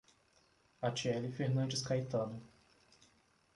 Atiele 0.81 1.29
Fernandes 1.31 1.83
Caetano 1.83 2.41